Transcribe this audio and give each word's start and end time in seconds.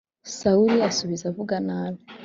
Sawuli 0.37 0.81
asubiza 0.89 1.23
avuga 1.31 1.55
nabi 1.67 2.01